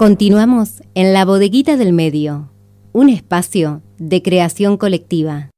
Continuamos 0.00 0.80
en 0.94 1.12
la 1.12 1.26
bodeguita 1.26 1.76
del 1.76 1.92
medio, 1.92 2.50
un 2.94 3.10
espacio 3.10 3.82
de 3.98 4.22
creación 4.22 4.78
colectiva. 4.78 5.50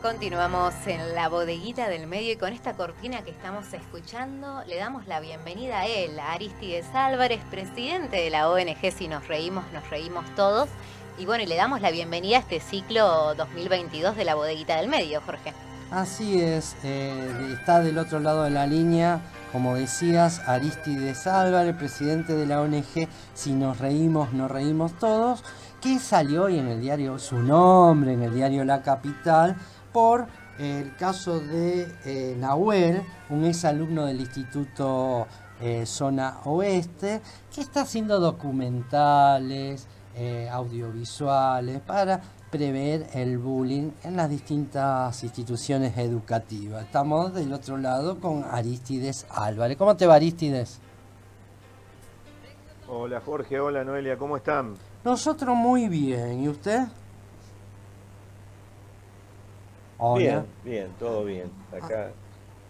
Continuamos 0.00 0.72
en 0.86 1.14
la 1.14 1.28
bodeguita 1.28 1.90
del 1.90 2.06
medio 2.06 2.32
y 2.32 2.36
con 2.36 2.54
esta 2.54 2.72
cortina 2.78 3.22
que 3.24 3.30
estamos 3.30 3.74
escuchando 3.74 4.64
le 4.66 4.76
damos 4.76 5.06
la 5.06 5.20
bienvenida 5.20 5.80
a 5.80 5.86
él, 5.86 6.18
a 6.18 6.32
Aristides 6.32 6.86
Álvarez, 6.94 7.42
presidente 7.50 8.16
de 8.16 8.30
la 8.30 8.48
ONG 8.48 8.90
Si 8.90 9.06
nos 9.06 9.28
reímos, 9.28 9.70
nos 9.74 9.90
reímos 9.90 10.24
todos. 10.34 10.70
Y 11.18 11.26
bueno, 11.26 11.44
y 11.44 11.46
le 11.46 11.56
damos 11.56 11.82
la 11.82 11.90
bienvenida 11.90 12.38
a 12.38 12.40
este 12.40 12.60
ciclo 12.60 13.34
2022 13.34 14.16
de 14.16 14.24
la 14.24 14.34
bodeguita 14.34 14.78
del 14.78 14.88
medio, 14.88 15.20
Jorge. 15.20 15.52
Así 15.94 16.40
es, 16.40 16.74
eh, 16.82 17.52
está 17.52 17.78
del 17.78 17.98
otro 17.98 18.18
lado 18.18 18.42
de 18.42 18.50
la 18.50 18.66
línea 18.66 19.20
como 19.52 19.76
decías, 19.76 20.40
Aristides 20.44 21.28
Álvarez, 21.28 21.76
presidente 21.76 22.34
de 22.34 22.46
la 22.46 22.62
ONG 22.62 23.06
Si 23.32 23.52
nos 23.52 23.78
reímos, 23.78 24.32
nos 24.32 24.50
reímos 24.50 24.98
todos, 24.98 25.44
que 25.80 26.00
salió 26.00 26.46
hoy 26.46 26.58
en 26.58 26.66
el 26.66 26.80
diario 26.80 27.20
su 27.20 27.38
nombre, 27.38 28.14
en 28.14 28.24
el 28.24 28.34
diario 28.34 28.64
La 28.64 28.82
Capital, 28.82 29.54
por 29.92 30.26
el 30.58 30.96
caso 30.96 31.38
de 31.38 31.86
eh, 32.04 32.36
Nahuel, 32.40 33.00
un 33.30 33.44
ex 33.44 33.64
alumno 33.64 34.06
del 34.06 34.20
Instituto 34.20 35.28
eh, 35.60 35.86
Zona 35.86 36.38
Oeste, 36.42 37.22
que 37.54 37.60
está 37.60 37.82
haciendo 37.82 38.18
documentales, 38.18 39.86
audiovisuales, 40.50 41.80
para 41.80 42.20
prever 42.54 43.08
el 43.14 43.36
bullying 43.36 43.90
en 44.04 44.16
las 44.16 44.30
distintas 44.30 45.24
instituciones 45.24 45.98
educativas. 45.98 46.84
Estamos 46.84 47.34
del 47.34 47.52
otro 47.52 47.76
lado 47.76 48.20
con 48.20 48.44
Aristides 48.44 49.26
Álvarez. 49.28 49.76
¿Cómo 49.76 49.96
te 49.96 50.06
va 50.06 50.14
Aristides? 50.14 50.78
Hola 52.86 53.20
Jorge, 53.20 53.58
hola 53.58 53.82
Noelia, 53.82 54.16
¿cómo 54.16 54.36
están? 54.36 54.76
Nosotros 55.02 55.56
muy 55.56 55.88
bien, 55.88 56.44
¿y 56.44 56.48
usted? 56.48 56.82
Bien, 60.16 60.46
bien, 60.62 60.92
todo 61.00 61.24
bien. 61.24 61.50
Acá 61.72 62.12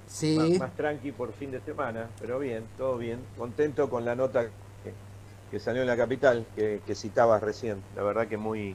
sí. 0.07 0.57
más, 0.59 0.75
tranqui 0.77 1.13
por 1.13 1.31
fin 1.35 1.51
de 1.51 1.61
semana, 1.61 2.09
pero 2.19 2.39
bien, 2.39 2.65
todo 2.79 2.97
bien. 2.97 3.19
Contento 3.37 3.91
con 3.91 4.07
la 4.07 4.15
nota 4.15 4.47
que, 5.51 5.61
salió 5.61 5.83
en 5.83 5.89
la 5.89 5.97
capital, 5.99 6.47
que, 6.57 6.81
que 6.87 6.95
citabas 6.95 7.43
recién. 7.43 7.83
La 7.95 8.03
verdad 8.03 8.27
que 8.27 8.39
muy, 8.39 8.75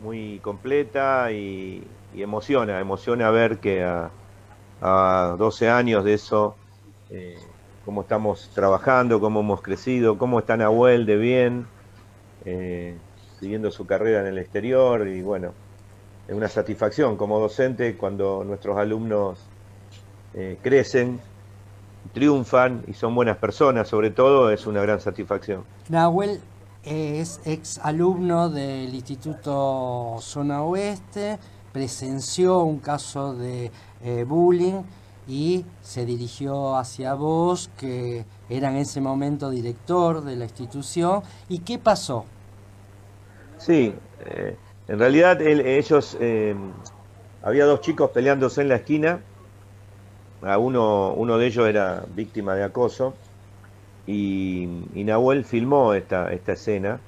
muy 0.00 0.38
completa 0.40 1.30
y, 1.32 1.86
emociona, 2.16 2.80
emociona 2.80 3.30
ver 3.30 3.58
que 3.58 3.84
a, 3.84 4.10
12 4.80 5.68
años 5.68 6.04
de 6.04 6.14
eso, 6.14 6.54
eh, 7.10 7.36
cómo 7.84 8.02
estamos 8.02 8.50
trabajando, 8.54 9.20
cómo 9.20 9.40
hemos 9.40 9.60
crecido, 9.60 10.18
cómo 10.18 10.38
está 10.38 10.56
Nahuel 10.56 11.04
de 11.04 11.16
bien, 11.16 11.66
eh, 12.44 12.96
siguiendo 13.40 13.70
su 13.72 13.86
carrera 13.86 14.20
en 14.20 14.26
el 14.28 14.38
exterior 14.38 15.08
y 15.08 15.20
bueno, 15.22 15.52
es 16.28 16.34
una 16.34 16.48
satisfacción 16.48 17.16
como 17.16 17.40
docente 17.40 17.96
cuando 17.96 18.44
nuestros 18.44 18.76
alumnos 18.76 19.40
eh, 20.34 20.58
crecen, 20.62 21.20
triunfan 22.12 22.84
y 22.86 22.92
son 22.92 23.14
buenas 23.14 23.38
personas, 23.38 23.88
sobre 23.88 24.10
todo 24.10 24.50
es 24.50 24.66
una 24.66 24.82
gran 24.82 25.00
satisfacción. 25.00 25.64
Nahuel, 25.88 26.40
es 26.84 27.40
ex 27.44 27.78
alumno 27.78 28.48
del 28.48 28.94
Instituto 28.94 30.16
Zona 30.20 30.62
Oeste, 30.62 31.38
presenció 31.72 32.58
un 32.60 32.78
caso 32.78 33.34
de 33.34 33.70
eh, 34.02 34.24
bullying 34.24 34.82
y 35.26 35.64
se 35.82 36.06
dirigió 36.06 36.76
hacia 36.76 37.14
vos, 37.14 37.70
que 37.76 38.24
era 38.48 38.70
en 38.70 38.76
ese 38.76 39.00
momento 39.00 39.50
director 39.50 40.22
de 40.22 40.36
la 40.36 40.44
institución. 40.44 41.22
¿Y 41.48 41.58
qué 41.60 41.78
pasó? 41.78 42.24
Sí, 43.58 43.94
eh, 44.24 44.56
en 44.86 44.98
realidad 44.98 45.42
ellos, 45.42 46.16
eh, 46.20 46.56
había 47.42 47.66
dos 47.66 47.82
chicos 47.82 48.10
peleándose 48.10 48.62
en 48.62 48.68
la 48.68 48.76
esquina, 48.76 49.20
uno, 50.58 51.12
uno 51.14 51.36
de 51.36 51.46
ellos 51.46 51.68
era 51.68 52.04
víctima 52.14 52.54
de 52.54 52.62
acoso 52.62 53.14
y, 54.10 55.04
Nahuel 55.04 55.44
filmó 55.44 55.92
esta, 55.92 56.32
esta 56.32 56.52
escena, 56.52 56.98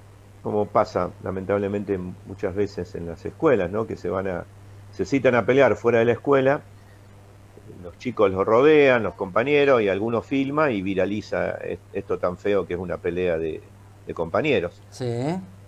como 0.43 0.67
pasa 0.67 1.11
lamentablemente 1.23 1.99
muchas 1.99 2.55
veces 2.55 2.95
en 2.95 3.07
las 3.07 3.25
escuelas, 3.25 3.71
¿no? 3.71 3.87
que 3.87 3.97
se 3.97 4.11
van 4.11 4.29
a, 4.29 4.45
se 4.93 5.07
citan 5.07 5.35
a 5.35 5.47
pelear 5.47 5.77
fuera 5.77 6.01
de 6.01 6.05
la 6.05 6.13
escuela, 6.13 6.61
los 7.83 7.97
chicos 7.97 8.31
los 8.31 8.45
rodean, 8.45 9.03
los 9.03 9.15
compañeros, 9.15 9.81
y 9.81 9.89
algunos 9.89 10.27
filma 10.27 10.73
y 10.73 10.83
viraliza 10.83 11.57
esto 11.95 12.19
tan 12.19 12.37
feo 12.37 12.67
que 12.67 12.75
es 12.75 12.81
una 12.81 12.99
pelea 12.99 13.39
de, 13.39 13.63
compañeros. 14.15 14.83
Sí. 14.91 15.07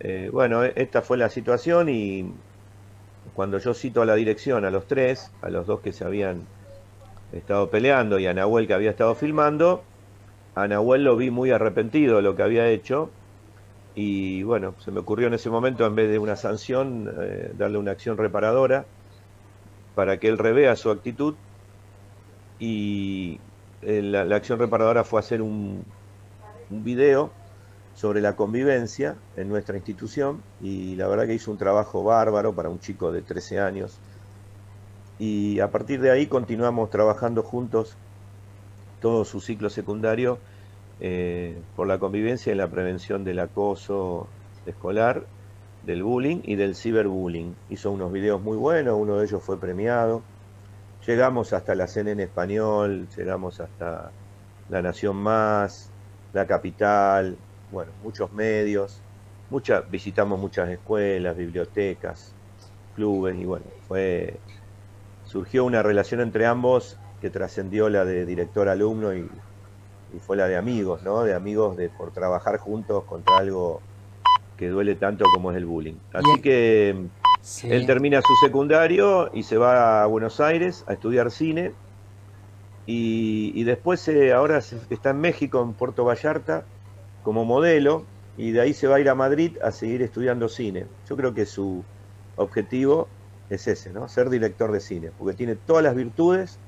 Eh, 0.01 0.29
bueno, 0.33 0.65
esta 0.65 1.01
fue 1.01 1.17
la 1.17 1.29
situación 1.29 1.89
y 1.89 2.29
cuando 3.35 3.59
yo 3.59 3.73
cito 3.73 4.03
a 4.03 4.05
la 4.05 4.17
dirección 4.17 4.65
a 4.65 4.71
los 4.71 4.89
tres, 4.89 5.31
a 5.43 5.49
los 5.49 5.65
dos 5.65 5.79
que 5.79 5.93
se 5.93 6.05
habían 6.05 6.43
estado 7.33 7.71
peleando 7.71 8.19
y 8.19 8.27
a 8.27 8.35
Nahuel 8.35 8.67
que 8.67 8.75
había 8.75 8.91
estado 8.91 9.15
filmando, 9.15 9.85
a 10.55 10.69
Nahuel 10.69 11.05
lo 11.05 11.17
vi 11.17 11.31
muy 11.31 11.51
arrepentido 11.51 12.17
de 12.17 12.23
lo 12.23 12.37
que 12.37 12.43
había 12.43 12.69
hecho 12.69 13.11
y 13.95 14.43
bueno, 14.43 14.75
se 14.79 14.91
me 14.91 15.01
ocurrió 15.01 15.27
en 15.27 15.35
ese 15.35 15.51
momento 15.51 15.87
en 15.87 15.95
vez 15.95 16.11
de 16.11 16.19
una 16.19 16.37
sanción 16.37 17.13
eh, 17.21 17.53
darle 17.57 17.79
una 17.79 17.93
acción 17.93 18.17
reparadora 18.17 18.87
para 19.95 20.19
que 20.19 20.29
él 20.29 20.39
revea 20.39 20.77
su 20.77 20.91
actitud 20.91 21.35
y 22.59 23.39
eh, 23.83 24.03
la, 24.03 24.35
acción 24.35 24.59
reparadora 24.59 25.05
fue 25.05 25.21
hacer 25.21 25.43
un, 25.43 25.85
un 26.71 26.85
video 26.85 27.31
sobre 27.95 28.21
la 28.21 28.37
convivencia 28.37 29.17
en 29.37 29.49
nuestra 29.49 29.77
institución 29.77 30.43
y 30.63 30.97
la 30.97 31.09
verdad 31.09 31.27
que 31.27 31.35
hizo 31.35 31.51
un 31.51 31.59
trabajo 31.59 32.03
bárbaro 32.03 32.55
para 32.55 32.71
un 32.71 32.81
chico 32.81 33.13
de 33.13 33.21
13 33.21 33.61
años 33.61 33.99
y 35.19 35.61
a 35.61 35.71
partir 35.71 36.01
de 36.01 36.11
ahí 36.11 36.27
continuamos 36.27 36.89
trabajando 36.89 37.43
juntos 37.43 37.97
todo 39.03 39.27
su 39.27 39.41
ciclo 39.41 39.69
secundario 39.69 40.39
eh, 41.01 41.61
por 41.77 41.89
la 41.89 41.99
convivencia 41.99 42.53
y 42.53 42.57
la 42.57 42.69
prevención 42.69 43.25
del 43.25 43.41
acoso 43.41 44.29
escolar, 44.65 45.25
del 45.85 46.05
bullying 46.05 46.41
y 46.45 46.55
del 46.55 46.77
ciberbullying. 46.77 47.55
Hizo 47.69 47.91
unos 47.91 48.13
videos 48.13 48.41
muy 48.41 48.57
buenos, 48.57 48.97
uno 48.97 49.19
de 49.19 49.27
ellos 49.27 49.43
fue 49.43 49.59
premiado. 49.59 50.23
Llegamos 51.07 51.53
hasta 51.53 51.75
la 51.75 51.89
cena 51.89 52.13
en 52.13 52.21
español, 52.21 53.09
llegamos 53.17 53.59
hasta 53.61 54.13
La 54.71 54.81
Nación 54.81 55.17
Más, 55.17 55.91
La 56.33 56.47
Capital, 56.47 57.37
bueno, 57.73 57.91
muchos 58.05 58.33
medios, 58.33 59.01
visitamos 59.91 60.39
muchas 60.39 60.71
escuelas, 60.71 61.37
bibliotecas, 61.37 62.33
clubes 62.95 63.37
y 63.37 63.45
bueno, 63.45 63.67
fue 63.89 64.39
surgió 65.25 65.65
una 65.65 65.83
relación 65.83 66.21
entre 66.21 66.47
ambos 66.47 66.99
que 67.23 67.31
trascendió 67.31 67.89
la 67.89 68.05
de 68.05 68.27
director-alumno 68.27 69.15
y, 69.15 69.31
fue 70.27 70.37
la 70.37 70.47
de 70.47 70.59
amigos, 70.59 71.03
¿no? 71.05 71.23
De 71.23 71.35
amigos 71.35 71.77
de 71.79 71.89
por 71.89 72.11
trabajar 72.11 72.59
juntos 72.59 73.05
contra 73.05 73.39
algo 73.39 73.81
que 74.59 74.69
duele 74.69 74.95
tanto 74.97 75.25
como 75.33 75.53
es 75.53 75.57
el 75.57 75.65
bullying. 75.65 75.95
Así 76.13 76.43
que 76.43 77.07
él 77.63 77.87
termina 77.87 78.21
su 78.21 78.35
secundario 78.45 79.31
y 79.33 79.45
se 79.45 79.57
va 79.57 80.03
a 80.03 80.07
Buenos 80.07 80.39
Aires 80.41 80.85
a 80.87 80.93
estudiar 80.93 81.31
cine 81.31 81.73
y, 82.85 83.65
después 83.65 84.11
ahora 84.35 84.59
está 84.91 85.11
en 85.11 85.21
México, 85.21 85.63
en 85.63 85.73
Puerto 85.73 86.05
Vallarta, 86.05 86.65
como 87.23 87.47
modelo 87.47 88.05
y 88.37 88.51
de 88.51 88.61
ahí 88.61 88.75
se 88.75 88.87
va 88.87 88.97
a 88.97 89.01
ir 89.01 89.09
a 89.09 89.15
Madrid 89.15 89.57
a 89.63 89.71
seguir 89.71 90.03
estudiando 90.03 90.49
cine. 90.49 90.87
Yo 91.09 91.17
creo 91.17 91.33
que 91.33 91.47
su 91.47 91.85
objetivo 92.37 93.09
es 93.49 93.67
ese, 93.67 93.93
¿no? 93.93 94.09
Ser 94.09 94.29
director 94.29 94.73
de 94.73 94.81
cine, 94.81 95.11
porque 95.19 95.35
tiene 95.35 95.55
todas 95.55 95.85
las 95.85 95.95
virtudes 95.95 96.59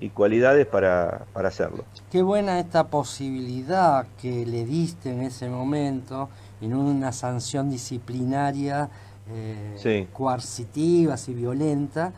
y 0.00 0.10
cualidades 0.10 0.66
para, 0.66 1.26
hacerlo. 1.34 1.84
Qué 2.10 2.22
buena 2.22 2.60
esta 2.60 2.88
posibilidad 2.88 4.06
que 4.20 4.44
le 4.44 4.64
diste 4.64 5.10
en 5.10 5.22
ese 5.22 5.48
momento, 5.48 6.28
en 6.60 6.74
una 6.74 7.12
sanción 7.12 7.70
disciplinaria 7.70 8.88
eh, 9.28 10.06
coercitiva, 10.12 11.16
y 11.26 11.34
violenta, 11.34 12.12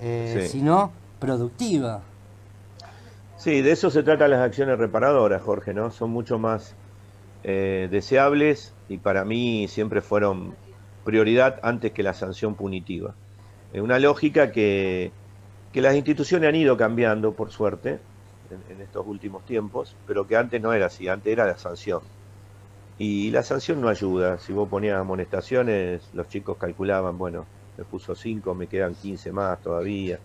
eh, 0.00 0.48
sino 0.50 0.92
productiva. 1.18 2.02
Sí, 3.38 3.62
de 3.62 3.72
eso 3.72 3.90
se 3.90 4.02
tratan 4.02 4.30
las 4.30 4.40
acciones 4.40 4.78
reparadoras, 4.78 5.42
Jorge, 5.42 5.74
¿no? 5.74 5.90
Son 5.90 6.10
mucho 6.10 6.38
más 6.38 6.74
eh, 7.42 7.88
deseables 7.90 8.72
y 8.88 8.98
para 8.98 9.24
mí 9.24 9.66
siempre 9.68 10.00
fueron 10.00 10.54
prioridad 11.04 11.60
antes 11.62 11.92
que 11.92 12.02
la 12.02 12.14
sanción 12.14 12.54
punitiva. 12.54 13.14
Es 13.72 13.82
una 13.82 13.98
lógica 13.98 14.52
que, 14.52 15.12
que 15.74 15.82
las 15.82 15.96
instituciones 15.96 16.48
han 16.48 16.54
ido 16.54 16.76
cambiando, 16.76 17.32
por 17.32 17.50
suerte, 17.50 17.98
en, 18.70 18.80
estos 18.80 19.04
últimos 19.04 19.44
tiempos, 19.44 19.96
pero 20.06 20.24
que 20.24 20.36
antes 20.36 20.62
no 20.62 20.72
era 20.72 20.86
así, 20.86 21.08
antes 21.08 21.32
era 21.32 21.46
la 21.46 21.58
sanción. 21.58 22.00
Y 22.96 23.32
la 23.32 23.42
sanción 23.42 23.80
no 23.80 23.88
ayuda. 23.88 24.38
Si 24.38 24.52
vos 24.52 24.68
ponías 24.68 25.00
amonestaciones, 25.00 26.00
los 26.12 26.28
chicos 26.28 26.58
calculaban, 26.58 27.18
bueno, 27.18 27.44
me 27.76 27.82
puso 27.82 28.14
5, 28.14 28.54
me 28.54 28.68
quedan 28.68 28.94
15 28.94 29.32
más 29.32 29.60
todavía. 29.62 30.20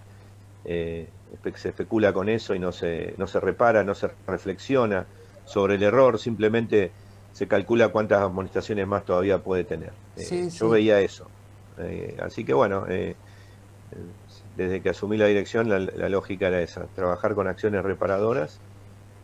Eh, 0.66 1.08
se 1.56 1.70
especula 1.70 2.14
con 2.14 2.30
eso 2.30 2.54
y 2.54 2.60
no 2.60 2.72
se, 2.72 3.16
no 3.18 3.26
se 3.26 3.40
repara, 3.40 3.84
no 3.84 3.96
se 3.96 4.12
reflexiona 4.28 5.08
sobre 5.46 5.76
el 5.76 5.82
error, 5.82 6.20
simplemente 6.20 6.92
se 7.34 7.48
calcula 7.48 7.90
cuántas 7.90 8.22
amonestaciones 8.22 8.86
más 8.86 9.04
todavía 9.04 9.40
puede 9.40 9.64
tener. 9.64 9.94
Eh, 10.16 10.48
yo 10.52 10.70
veía 10.70 11.02
eso. 11.02 11.28
Eh, 11.80 12.18
así 12.22 12.46
que 12.46 12.54
bueno, 12.54 12.86
desde 14.58 14.82
que 14.82 14.90
asumí 14.90 15.18
la 15.18 15.26
dirección 15.26 15.70
la, 15.70 15.80
la, 15.80 16.10
lógica 16.10 16.48
era 16.48 16.62
esa, 16.62 16.86
trabajar 16.96 17.36
con 17.36 17.48
acciones 17.48 17.84
reparadoras, 17.84 18.60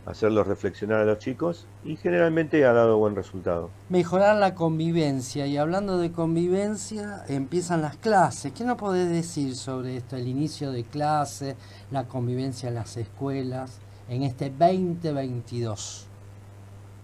hacerlos 0.06 0.48
reflexionar 0.48 1.02
a 1.02 1.06
los 1.06 1.18
chicos 1.18 1.68
y 1.84 1.96
generalmente 1.96 2.64
ha 2.66 2.74
dado 2.74 2.98
buen 2.98 3.16
resultado. 3.16 3.70
Mejorar 3.90 4.38
la 4.38 4.54
convivencia 4.54 5.48
y 5.48 5.58
hablando 5.58 5.98
de 5.98 6.12
convivencia 6.12 7.24
empiezan 7.28 7.82
las 7.82 7.98
clases. 7.98 8.52
¿Qué 8.54 8.64
nos 8.64 8.78
podés 8.78 9.10
decir 9.10 9.56
sobre 9.56 9.98
esto, 9.98 10.16
el 10.16 10.28
inicio 10.28 10.72
de 10.72 10.84
clase, 10.84 11.56
la 11.92 12.06
convivencia 12.06 12.70
en 12.70 12.76
las 12.76 12.98
escuelas 12.98 13.80
en 14.08 14.24
este 14.24 14.50
2022? 14.50 16.08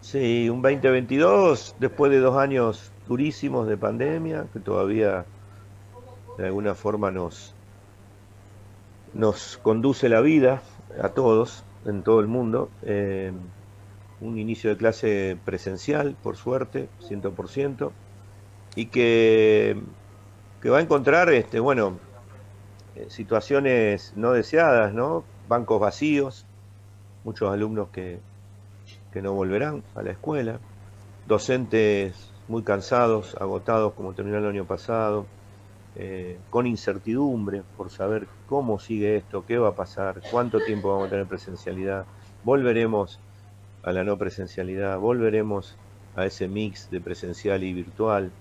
Sí, 0.02 0.50
un 0.50 0.62
2022 0.62 1.76
después 1.80 2.12
de 2.12 2.20
dos 2.20 2.38
años 2.38 2.92
durísimos 3.08 3.68
de 3.68 3.78
pandemia 3.78 4.48
que 4.54 4.60
todavía 4.60 5.26
de 6.38 6.46
alguna 6.46 6.74
forma 6.76 7.12
nos, 7.12 7.54
nos 9.14 9.58
conduce 9.58 10.10
la 10.10 10.22
vida 10.22 10.62
a 11.02 11.10
todos 11.10 11.64
en 11.86 12.04
todo 12.04 12.20
el 12.20 12.28
mundo. 12.28 12.70
Eh, 12.84 13.32
un 14.22 14.38
inicio 14.38 14.70
de 14.70 14.78
clase 14.78 15.38
presencial, 15.44 16.16
por 16.22 16.38
suerte, 16.38 16.90
100%, 17.02 17.92
y 18.76 18.86
que, 18.86 19.82
que 20.62 20.70
va 20.70 20.78
a 20.78 20.82
encontrar, 20.82 21.32
este, 21.34 21.60
bueno, 21.60 21.98
eh, 22.96 23.08
situaciones 23.10 24.14
no 24.16 24.32
deseadas, 24.32 24.94
¿no? 24.94 25.24
Bancos 25.48 25.80
vacíos, 25.80 26.46
muchos 27.24 27.52
alumnos 27.52 27.90
que, 27.90 28.20
que 29.12 29.22
no 29.22 29.34
volverán 29.34 29.84
a 29.96 30.04
la 30.04 30.12
escuela, 30.12 30.60
docentes 31.28 32.32
muy 32.48 32.64
cansados, 32.64 33.36
agotados 33.40 33.94
como 33.94 34.14
terminó 34.14 34.38
el 34.38 34.46
año 34.48 34.66
pasado, 34.66 35.26
eh, 35.96 36.40
con 36.50 36.68
incertidumbre 36.68 37.64
por 37.76 37.90
saber 37.90 38.28
cómo 38.48 38.80
sigue 38.80 39.18
esto, 39.18 39.46
qué 39.46 39.58
va 39.58 39.70
a 39.70 39.76
pasar, 39.76 40.22
cuánto 40.32 40.60
tiempo 40.60 40.90
vamos 40.90 41.08
a 41.08 41.10
tener 41.10 41.26
presencialidad, 41.26 42.06
volveremos 42.44 43.20
a 43.84 43.92
la 43.92 44.04
no 44.04 44.18
presencialidad, 44.18 44.98
volveremos 45.00 45.76
a 46.16 46.26
ese 46.26 46.48
mix 46.48 46.90
de 46.92 47.02
presencial 47.02 47.64
y 47.64 47.74
virtual. 47.74 48.32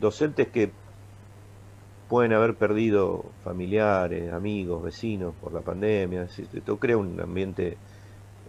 Docentes 0.00 0.48
que 0.48 0.70
pueden 2.08 2.32
haber 2.32 2.54
perdido 2.54 3.24
familiares, 3.42 4.32
amigos, 4.32 4.82
vecinos 4.82 5.34
por 5.40 5.52
la 5.52 5.60
pandemia, 5.60 6.22
esto 6.24 6.78
crea 6.78 6.96
un 6.96 7.20
ambiente 7.20 7.76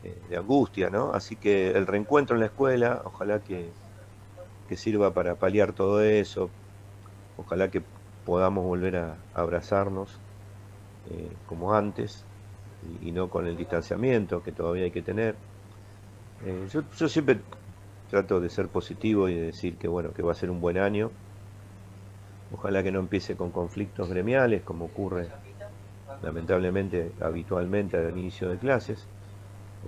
eh, 0.03 0.15
de 0.29 0.37
angustia, 0.37 0.89
¿no? 0.89 1.11
Así 1.13 1.35
que 1.35 1.71
el 1.71 1.87
reencuentro 1.87 2.35
en 2.35 2.41
la 2.41 2.47
escuela, 2.47 3.01
ojalá 3.05 3.39
que, 3.39 3.69
que 4.67 4.77
sirva 4.77 5.13
para 5.13 5.35
paliar 5.35 5.73
todo 5.73 6.01
eso, 6.01 6.49
ojalá 7.37 7.69
que 7.71 7.81
podamos 8.25 8.65
volver 8.65 8.97
a, 8.97 9.15
abrazarnos 9.33 10.09
eh, 11.11 11.29
como 11.47 11.73
antes 11.73 12.25
y, 13.01 13.11
no 13.11 13.29
con 13.29 13.47
el 13.47 13.55
distanciamiento 13.55 14.43
que 14.43 14.51
todavía 14.51 14.85
hay 14.85 14.91
que 14.91 15.01
tener. 15.01 15.35
Eh, 16.45 16.67
yo, 16.71 17.09
siempre 17.09 17.39
trato 18.09 18.39
de 18.39 18.49
ser 18.49 18.67
positivo 18.67 19.29
y 19.29 19.35
de 19.35 19.45
decir 19.47 19.77
que 19.77 19.87
bueno 19.87 20.13
que 20.13 20.21
va 20.21 20.31
a 20.31 20.35
ser 20.35 20.49
un 20.49 20.61
buen 20.61 20.77
año. 20.77 21.11
Ojalá 22.51 22.83
que 22.83 22.91
no 22.91 22.99
empiece 22.99 23.35
con 23.35 23.51
conflictos 23.51 24.09
gremiales 24.09 24.61
como 24.63 24.85
ocurre 24.85 25.27
lamentablemente 26.21 27.11
habitualmente 27.21 27.97
al 27.97 28.17
inicio 28.17 28.49
de 28.49 28.57
clases. 28.57 29.05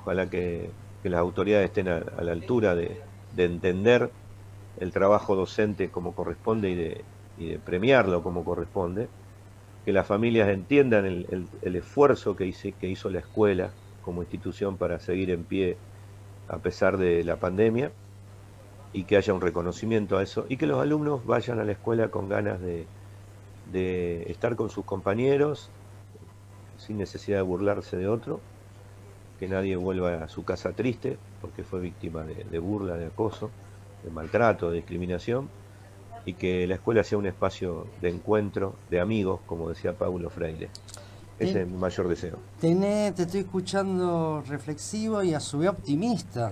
Ojalá 0.02 0.30
que, 0.30 0.70
que 1.02 1.10
las 1.10 1.20
autoridades 1.20 1.66
estén 1.66 1.88
a, 1.88 1.98
a 1.98 2.24
la 2.24 2.32
altura 2.32 2.76
de, 2.76 3.02
de 3.36 3.46
entender 3.46 4.12
el 4.80 4.92
trabajo 4.92 5.36
docente 5.36 5.90
como 5.90 6.14
corresponde 6.14 6.70
y 6.70 6.76
de, 6.76 7.06
y 7.38 7.50
de 7.50 7.60
premiarlo 7.60 8.24
como 8.24 8.44
corresponde, 8.44 9.08
que 9.86 9.94
las 9.94 10.06
familias 10.06 10.50
entiendan 10.50 11.06
el, 11.06 11.48
el, 11.62 11.76
esfuerzo 11.76 12.36
que, 12.36 12.46
hice, 12.46 12.74
que 12.74 12.90
hizo 12.90 13.10
la 13.10 13.20
escuela 13.20 13.72
como 14.02 14.22
institución 14.22 14.78
para 14.78 15.00
seguir 15.00 15.32
en 15.32 15.44
pie 15.44 15.78
a 16.50 16.58
pesar 16.58 16.98
de 16.98 17.24
la 17.24 17.38
pandemia 17.38 17.92
y 18.92 19.04
que 19.04 19.18
haya 19.18 19.34
un 19.34 19.42
reconocimiento 19.42 20.18
a 20.18 20.24
eso 20.24 20.46
y 20.50 20.58
que 20.58 20.68
los 20.68 20.82
alumnos 20.82 21.26
vayan 21.26 21.60
a 21.60 21.64
la 21.64 21.74
escuela 21.74 22.10
con 22.10 22.28
ganas 22.28 22.60
de, 22.60 22.86
de 23.72 24.24
estar 24.32 24.56
con 24.56 24.70
sus 24.70 24.84
compañeros 24.86 25.70
sin 26.78 26.98
necesidad 26.98 27.38
de 27.38 27.44
burlarse 27.44 27.98
de 27.98 28.08
otro, 28.08 28.40
que 29.40 29.48
nadie 29.48 29.76
vuelva 29.76 30.24
a 30.24 30.28
su 30.28 30.44
casa 30.44 30.74
triste 30.74 31.18
porque 31.42 31.64
fue 31.64 31.80
víctima 31.80 32.24
de, 32.24 32.44
de 32.44 32.60
burla, 32.60 32.96
de 32.96 33.08
acoso, 33.08 33.52
de 34.04 34.12
maltrato, 34.12 34.70
de 34.70 34.78
discriminación 34.78 35.50
y 36.28 36.34
que 36.34 36.68
la 36.68 36.76
escuela 36.76 37.06
sea 37.06 37.18
un 37.18 37.26
espacio 37.26 37.88
de 38.02 38.10
encuentro, 38.10 38.76
de 38.90 39.00
amigos, 39.00 39.40
como 39.46 39.70
decía 39.70 39.94
Paulo 39.94 40.30
Freire. 40.30 40.70
Ese 41.40 41.62
es 41.62 41.68
mi 41.68 41.78
mayor 41.78 42.10
deseo. 42.10 42.38
te 42.60 43.08
estoy 43.16 43.40
escuchando 43.42 44.44
reflexivo 44.46 45.24
y 45.24 45.34
a 45.34 45.40
su 45.40 45.60
vez 45.60 45.70
optimista. 45.70 46.52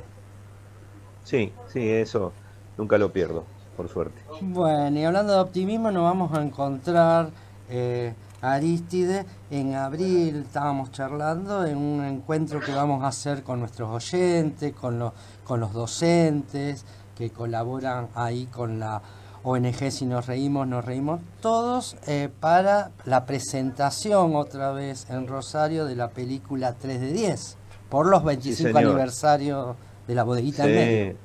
Sí, 1.25 1.51
sí, 1.67 1.89
eso 1.89 2.31
nunca 2.77 2.97
lo 2.97 3.11
pierdo, 3.11 3.43
por 3.75 3.89
suerte. 3.89 4.21
Bueno, 4.39 4.97
y 4.97 5.03
hablando 5.03 5.33
de 5.33 5.39
optimismo, 5.39 5.91
nos 5.91 6.03
vamos 6.03 6.31
a 6.37 6.41
encontrar 6.41 7.31
eh, 7.69 8.13
Aristide 8.41 9.25
en 9.51 9.75
abril. 9.75 10.43
Estábamos 10.45 10.93
charlando 10.93 11.65
en 11.65 11.77
un 11.77 12.05
encuentro 12.05 12.61
que 12.61 12.71
vamos 12.71 13.03
a 13.03 13.07
hacer 13.07 13.43
con 13.43 13.59
nuestros 13.59 13.89
oyentes, 13.89 14.71
con, 14.73 14.99
los 14.99 15.11
con 15.43 15.59
los 15.59 15.73
docentes 15.73 16.85
que 17.13 17.29
colaboran 17.29 18.07
ahí 18.13 18.45
con 18.45 18.79
la 18.79 19.01
ONG 19.45 19.91
Si 19.91 20.05
Nos 20.07 20.25
Reímos, 20.25 20.67
Nos 20.67 20.83
Reímos 20.83 21.21
Todos, 21.39 21.95
eh, 22.07 22.29
para 22.39 22.91
la 23.05 23.25
presentación 23.25 24.35
otra 24.35 24.71
vez 24.71 25.07
en 25.09 25.27
Rosario 25.27 25.85
de 25.85 25.95
la 25.95 26.09
película 26.09 26.73
3 26.73 26.99
de 26.99 27.13
10, 27.13 27.57
por 27.89 28.07
los 28.07 28.23
25 28.23 28.71
sí, 28.71 28.85
aniversarios 28.85 29.75
de 30.07 30.15
la 30.15 30.23
bodeguita 30.23 30.63
sí. 30.63 30.69
en 30.69 30.75
medio. 30.75 31.15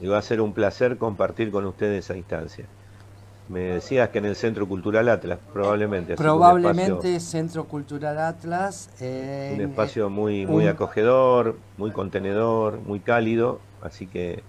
Y 0.00 0.06
va 0.06 0.18
a 0.18 0.22
ser 0.22 0.40
un 0.40 0.52
placer 0.52 0.96
compartir 0.96 1.50
con 1.50 1.66
ustedes 1.66 2.04
esa 2.04 2.16
instancia. 2.16 2.66
Me 3.48 3.60
decías 3.60 4.10
que 4.10 4.18
en 4.18 4.26
el 4.26 4.36
Centro 4.36 4.68
Cultural 4.68 5.08
Atlas, 5.08 5.38
probablemente. 5.52 6.16
Probablemente 6.16 7.16
espacio, 7.16 7.20
Centro 7.20 7.64
Cultural 7.64 8.18
Atlas. 8.18 8.90
Eh, 9.00 9.52
un 9.54 9.60
espacio 9.60 10.08
muy, 10.08 10.46
muy 10.46 10.64
un... 10.64 10.70
acogedor, 10.70 11.56
muy 11.78 11.90
contenedor, 11.90 12.80
muy 12.80 13.00
cálido, 13.00 13.60
así 13.82 14.06
que 14.06 14.42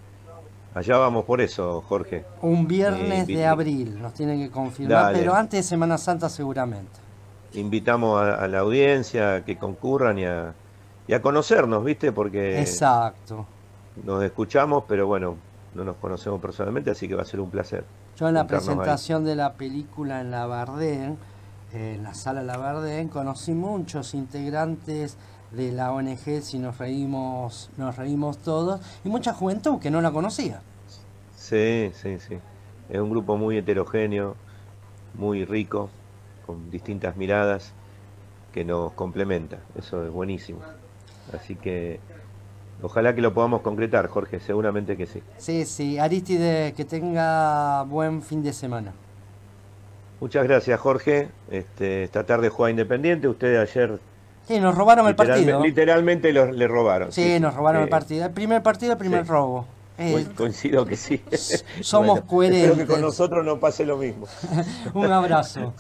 Allá 0.78 0.98
vamos 0.98 1.26
por 1.26 1.42
eso, 1.42 1.84
Jorge. 1.90 2.24
Un 2.44 2.68
viernes 2.68 3.28
eh, 3.28 3.34
de 3.34 3.48
abril, 3.48 4.00
nos 4.00 4.14
tienen 4.14 4.40
que 4.40 4.52
confirmar, 4.52 5.06
Dale. 5.06 5.18
pero 5.18 5.34
antes 5.34 5.62
de 5.62 5.64
Semana 5.64 5.98
Santa 5.98 6.30
seguramente. 6.30 7.00
Invitamos 7.54 8.22
a, 8.22 8.36
a 8.36 8.48
la 8.48 8.60
audiencia 8.60 9.36
a 9.36 9.44
que 9.44 9.58
concurran 9.58 10.20
y 10.20 10.26
a, 10.26 10.54
y 11.08 11.14
a, 11.14 11.22
conocernos, 11.24 11.84
¿viste? 11.84 12.12
Porque 12.12 12.60
Exacto. 12.60 13.48
nos 14.04 14.24
escuchamos, 14.24 14.84
pero 14.88 15.08
bueno, 15.08 15.38
no 15.74 15.84
nos 15.84 15.96
conocemos 15.96 16.40
personalmente, 16.40 16.92
así 16.92 17.08
que 17.08 17.16
va 17.16 17.24
a 17.24 17.26
ser 17.26 17.40
un 17.40 17.50
placer. 17.50 17.84
Yo 18.16 18.28
en 18.28 18.36
la 18.36 18.46
presentación 18.46 19.24
ahí. 19.24 19.30
de 19.30 19.36
la 19.36 19.54
película 19.54 20.22
en 20.22 20.30
la 20.30 20.46
Bardén, 20.46 21.18
en 21.74 22.04
la 22.04 22.14
sala 22.14 22.44
La 22.44 22.58
Bardén, 22.58 23.08
conocí 23.08 23.54
muchos 23.54 24.14
integrantes 24.14 25.18
de 25.52 25.72
la 25.72 25.92
ONG 25.92 26.42
Si 26.42 26.60
nos 26.60 26.78
reímos, 26.78 27.70
nos 27.78 27.96
reímos 27.96 28.38
todos, 28.40 28.82
y 29.04 29.10
mucha 29.10 29.34
juventud 29.34 29.80
que 29.80 29.92
no 29.92 30.02
la 30.02 30.12
conocía. 30.12 30.62
Sí, 31.36 31.92
sí, 31.94 32.18
sí. 32.20 32.38
Es 32.90 33.00
un 33.00 33.10
grupo 33.10 33.38
muy 33.38 33.58
heterogéneo, 33.58 34.36
muy 35.14 35.46
rico, 35.46 35.90
con 36.46 36.70
distintas 36.72 37.16
miradas 37.18 37.74
que 38.54 38.64
nos 38.66 38.94
complementa. 38.94 39.58
Eso 39.78 40.04
es 40.06 40.12
buenísimo. 40.12 40.60
Así 41.34 41.56
que 41.56 42.00
ojalá 42.82 43.14
que 43.14 43.22
lo 43.22 43.34
podamos 43.34 43.62
concretar, 43.62 44.08
Jorge, 44.08 44.40
seguramente 44.40 44.96
que 44.96 45.06
sí. 45.06 45.22
Sí, 45.38 45.66
sí. 45.66 46.00
Aristide, 46.00 46.74
que 46.74 46.86
tenga 46.86 47.84
buen 47.84 48.22
fin 48.22 48.42
de 48.42 48.54
semana. 48.54 48.94
Muchas 50.20 50.46
gracias, 50.46 50.80
Jorge. 50.80 51.30
Este, 51.52 52.04
esta 52.04 52.26
tarde 52.26 52.50
juega 52.50 52.72
Independiente. 52.72 53.28
Ustedes 53.28 53.70
ayer 53.70 54.00
Sí, 54.48 54.60
nos 54.60 54.76
robaron 54.76 55.08
el 55.08 55.16
partido. 55.16 55.62
Literalmente 55.62 56.32
lo, 56.32 56.52
le 56.52 56.68
robaron. 56.68 57.12
Sí, 57.12 57.24
sí 57.24 57.40
nos 57.40 57.54
robaron 57.54 57.82
eh, 57.82 57.84
el 57.86 57.90
partido. 57.90 58.26
El 58.26 58.32
primer 58.32 58.64
partido, 58.64 58.94
el 58.94 58.98
primer 58.98 59.24
sí. 59.24 59.30
robo. 59.30 59.66
Eh, 59.98 60.26
coincido 60.36 60.86
que 60.86 60.96
sí. 60.96 61.22
Somos 61.82 62.08
bueno, 62.08 62.28
coherentes. 62.28 62.70
Espero 62.70 62.88
que 62.88 62.94
con 62.94 63.02
nosotros 63.02 63.46
no 63.46 63.60
pase 63.60 63.86
lo 63.86 63.98
mismo. 63.98 64.28
Un 64.94 65.12
abrazo. 65.12 65.74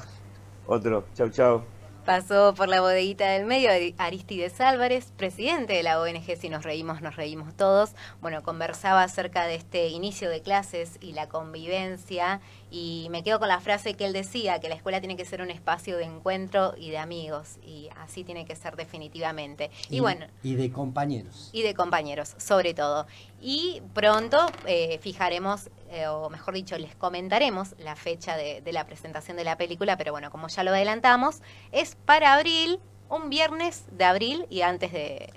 Otro. 0.66 1.06
Chau, 1.16 1.30
chau. 1.30 1.62
Pasó 2.08 2.54
por 2.56 2.70
la 2.70 2.80
bodeguita 2.80 3.32
del 3.32 3.46
medio 3.46 3.70
Aristides 3.98 4.62
Álvarez, 4.62 5.12
presidente 5.18 5.74
de 5.74 5.84
la 5.84 6.00
ONG 6.00 6.38
Si 6.38 6.48
nos 6.48 6.64
reímos, 6.64 7.02
nos 7.02 7.18
reímos 7.18 7.54
todos. 7.54 7.96
Bueno, 8.22 8.44
conversaba 8.44 9.04
acerca 9.04 9.46
de 9.46 9.56
este 9.56 9.90
inicio 9.90 10.30
de 10.30 10.42
clases 10.42 11.00
y 11.02 11.12
la 11.12 11.28
convivencia 11.28 12.40
y 12.70 13.08
me 13.12 13.24
quedo 13.24 13.40
con 13.40 13.48
la 13.48 13.60
frase 13.60 13.94
que 13.94 14.06
él 14.06 14.14
decía, 14.14 14.60
que 14.60 14.68
la 14.68 14.76
escuela 14.76 15.00
tiene 15.00 15.16
que 15.16 15.26
ser 15.26 15.42
un 15.42 15.50
espacio 15.50 15.98
de 15.98 16.04
encuentro 16.04 16.74
y 16.78 16.90
de 16.90 16.98
amigos, 16.98 17.58
y 17.66 17.90
así 17.98 18.24
tiene 18.24 18.46
que 18.46 18.56
ser 18.56 18.76
definitivamente. 18.76 19.72
Y, 19.90 20.02
bueno. 20.02 20.28
Y 20.44 20.56
de 20.56 20.72
compañeros. 20.72 21.50
Y 21.54 21.62
de 21.62 21.74
compañeros, 21.74 22.36
sobre 22.38 22.74
todo. 22.74 23.08
Y 23.39 23.82
pronto 23.94 24.38
eh, 24.65 24.98
fijaremos, 25.01 25.70
eh, 25.89 26.08
o 26.08 26.29
mejor 26.29 26.53
dicho, 26.56 26.77
les 26.77 26.96
comentaremos 26.96 27.75
la 27.77 27.96
fecha 27.96 28.36
de, 28.36 28.62
de 28.62 28.72
la 28.74 28.86
presentación 28.86 29.38
de 29.38 29.44
la 29.44 29.58
película, 29.58 29.98
pero 29.98 30.12
bueno, 30.12 30.32
como 30.32 30.48
ya 30.48 30.63
lo 30.63 30.72
adelantamos, 30.72 31.41
es 31.72 31.96
para 32.06 32.34
abril, 32.34 32.79
un 33.10 33.29
viernes 33.29 33.86
de 33.91 34.03
abril 34.03 34.46
y 34.50 34.62
antes 34.62 34.91
de, 34.91 35.34